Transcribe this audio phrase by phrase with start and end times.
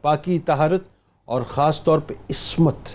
[0.00, 0.82] پاکی طہارت
[1.24, 2.88] اور خاص طور پہ عصمت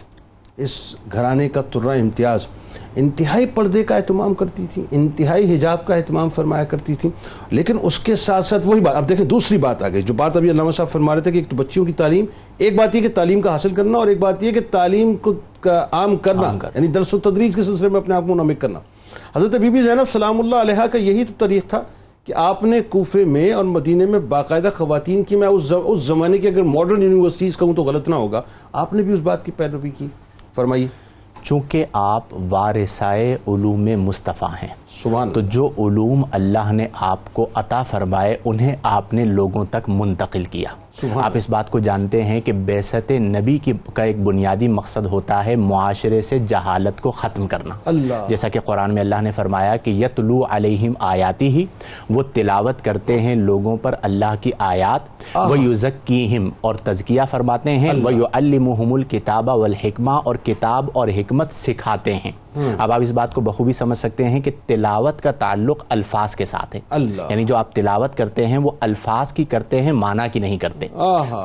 [0.57, 2.47] اس گھرانے کا ترہ امتیاز۔
[2.95, 7.09] انتہائی پردے کا اہتمام کرتی تھی انتہائی حجاب کا اہتمام فرمایا کرتی تھی
[7.51, 10.37] لیکن اس کے ساتھ ساتھ وہی بات اب دیکھیں دوسری بات آ گئی جو بات
[10.37, 12.25] ابھی علامہ صاحب فرما رہے تھے کہ ایک تو بچیوں کی تعلیم
[12.57, 15.33] ایک بات یہ کہ تعلیم کا حاصل کرنا اور ایک بات یہ کہ تعلیم کو
[15.91, 18.79] عام کرنا یعنی درس و تدریس کے سلسلے میں اپنے آپ کو منعمک کرنا۔
[19.35, 21.83] حضرت بی بی زینب سلام اللہ علیہ کا یہی تو طریق تھا
[22.27, 26.47] کہ آپ نے کوفے میں اور مدینے میں باقاعدہ خواتین کی میں اس زمانے کی
[26.47, 29.89] اگر ماڈرن یونیورسٹیز کہوں تو غلط نہ ہوگا۔ آپ نے بھی اس بات کی پیروی
[29.89, 30.07] کی۔
[30.55, 31.06] فرمائیے۔
[31.47, 37.83] چونکہ آپ وارثائے علوم مصطفیٰ ہیں۔ سبحان تو جو علوم اللہ نے آپ کو عطا
[37.83, 40.69] فرمائے انہیں آپ نے لوگوں تک منتقل کیا۔
[41.15, 45.45] آپ اس بات کو جانتے ہیں کہ بیست نبی کی کا ایک بنیادی مقصد ہوتا
[45.45, 49.75] ہے معاشرے سے جہالت کو ختم کرنا۔ اللہ۔ جیسا کہ قرآن میں اللہ نے فرمایا
[49.75, 51.65] کہ یتلو علیہم آیاتی ہی
[52.09, 54.99] وہ تلاوت کرتے ہیں لوگوں پر اللہ کی آیات۔
[55.35, 62.15] وہ یزکیہم اور تزکیہ فرماتے ہیں۔ وہ یعلمہم الکتاب والحکمہ اور کتاب اور حکمت سکھاتے
[62.15, 62.31] ہیں۔
[62.77, 66.45] اب آپ اس بات کو بخوبی سمجھ سکتے ہیں کہ تلاوت کا تعلق الفاظ کے
[66.45, 70.29] ساتھ ہے۔ اللہ۔ یعنی جو آپ تلاوت کرتے ہیں وہ الفاظ کی کرتے ہیں معنی
[70.33, 70.87] کی نہیں کرتے۔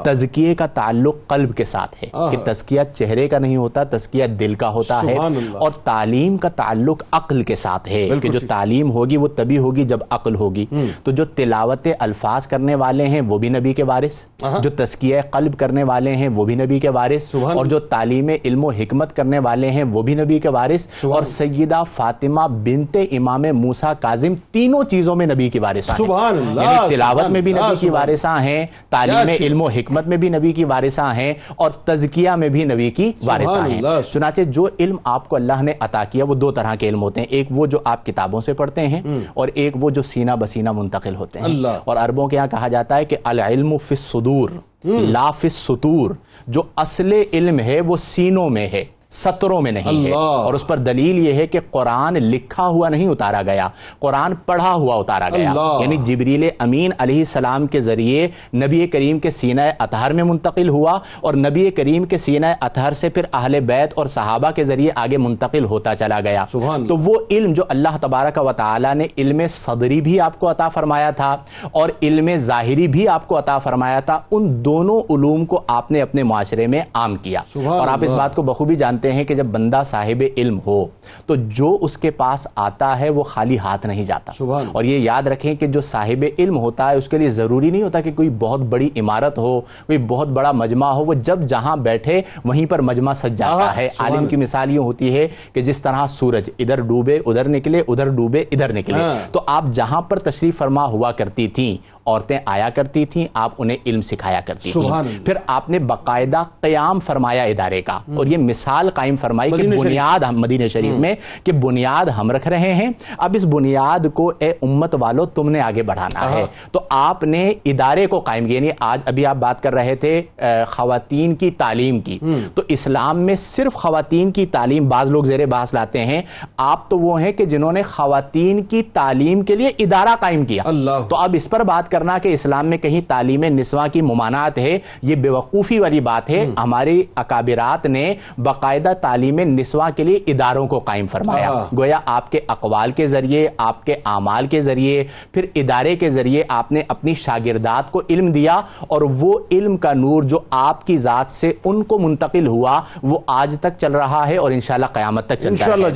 [0.04, 4.54] تزکیے کا تعلق قلب کے ساتھ ہے کہ تزکیہ چہرے کا نہیں ہوتا تزکیہ دل
[4.54, 5.16] کا ہوتا ہے۔
[5.58, 9.84] اور تعلیم کا تعلق عقل کے ساتھ ہے کہ جو تعلیم ہوگی وہ تبھی ہوگی
[9.84, 10.66] جب عقل ہوگی۔
[11.04, 14.24] تو جو تلاوت الفاظ کرنے والے ہیں وہ بھی نبی کے وارث۔
[14.60, 18.64] جو تزکیہ قلب کرنے والے ہیں وہ بھی نبی کے وارث۔ اور جو تعلیم علم
[18.64, 23.42] و حکمت کرنے والے ہیں وہ بھی نبی کے وارث۔ اور سیدہ فاطمہ بنت امام
[23.52, 27.76] موسیٰ کاظم تینوں چیزوں میں نبی کی وارثہ ہیں۔ اللہ، یعنی تلاوت میں بھی نبی
[27.80, 32.30] کی وارثاں ہیں تعلیم؟ علم و حکمت میں بھی نبی کی وارثاں ہیں اور تزکیہ
[32.30, 33.80] میں بھی نبی کی وارثاں ہیں۔
[34.12, 37.20] چنانچہ جو علم آپ کو اللہ نے عطا کیا وہ دو طرح کے علم ہوتے
[37.20, 39.00] ہیں۔ ایک وہ جو آپ کتابوں سے پڑھتے ہیں
[39.34, 41.46] اور ایک وہ جو سینہ بسینہ منتقل ہوتے ہیں۔
[41.84, 44.50] اور عربوں کے یہاں کہا جاتا ہے کہ العلم فی الصدور
[44.84, 46.10] لا فی السطور
[46.46, 50.10] جو اصل علم ہے وہ سینوں میں ہے۔ سطروں میں نہیں ہے۔
[50.44, 53.68] اور اس پر دلیل یہ ہے کہ قرآن لکھا ہوا نہیں اتارا گیا
[53.98, 59.18] قرآن پڑھا ہوا اتارا گیا اللہ۔ یعنی جبریل امین علیہ السلام کے ذریعے نبی کریم
[59.18, 63.60] کے سینہ اطہر میں منتقل ہوا اور نبی کریم کے سینہ اطہر سے پھر اہل
[63.60, 67.62] بیت اور صحابہ کے ذریعے آگے منتقل ہوتا چلا گیا سبحان تو وہ علم جو
[67.68, 71.36] اللہ تبارک و تعالی نے علم صدری بھی آپ کو عطا فرمایا تھا
[71.70, 76.02] اور علم ظاہری بھی آپ کو عطا فرمایا تھا ان دونوں علوم کو آپ نے
[76.02, 79.46] اپنے معاشرے میں عام کیا اور آپ اس۔ بات کو بخوبی جانتے ہیں کہ جب
[79.46, 80.86] بندہ صاحب علم ہو
[81.26, 84.32] تو جو اس کے پاس آتا ہے وہ خالی ہاتھ نہیں جاتا۔
[84.72, 87.82] اور یہ یاد رکھیں کہ جو صاحب علم ہوتا ہے اس کے لیے ضروری نہیں
[87.82, 91.76] ہوتا کہ کوئی بہت بڑی عمارت ہو کوئی بہت بڑا مجمع ہو وہ جب جہاں
[91.76, 95.82] بیٹھے وہیں پر مجمع سج جاتا ہے۔ عالم کی مثال یہ ہوتی ہے کہ جس
[95.82, 100.18] طرح سورج ادھر ڈوبے ادھر نکلے ادھر ڈوبے ادھر نکلے۔ ہاں۔ تو آپ جہاں پر
[100.18, 104.82] تشریف فرما ہوا کرتی تھیں عورتیں آیا کرتی تھیں آپ انہیں علم سکھایا کرتی تھیں۔
[105.24, 110.18] پھر آپ نے باقاعدہ قیام فرمایا ادارے کا۔ اور یہ مثال قائم فرمائی کہ۔ بنیاد
[110.18, 111.14] ہم مدینہ شریف میں
[111.44, 115.60] کہ بنیاد ہم رکھ رہے ہیں۔ اب اس بنیاد کو اے امت والو تم نے
[115.60, 119.62] آگے بڑھانا ہے۔ تو آپ نے ادارے کو قائم کیا یعنی آج ابھی آپ بات
[119.62, 120.22] کر رہے تھے
[120.68, 122.18] خواتین کی تعلیم کی۔
[122.54, 126.22] تو اسلام میں صرف خواتین کی تعلیم بعض لوگ زیر بحث لاتے ہیں۔
[126.56, 130.62] آپ تو وہ ہیں کہ جنہوں نے خواتین کی تعلیم کے لیے ادارہ قائم کیا۔
[130.66, 134.58] اللہ۔ تو اب اس پر بات کرنا کہ اسلام میں کہیں تعلیم نسواں کی ممانعت
[134.58, 140.66] ہے یہ بیوقوفی والی بات ہے۔ ہماری اکابرات نے باقاعدہ تعلیم نسواں کے لیے اداروں
[140.66, 145.04] کو قائم فرمایا۔ آہا۔ گویا آپ کے اقوال کے ذریعے آپ کے اعمال کے ذریعے
[145.32, 149.92] پھر ادارے کے ذریعے آپ نے اپنی شاگردات کو علم دیا اور وہ علم کا
[149.92, 154.28] نور جو آپ کی ذات سے ان کو منتقل ہوا وہ آج تک چل رہا
[154.28, 155.70] ہے اور انشاءاللہ قیامت تک چلتا ہے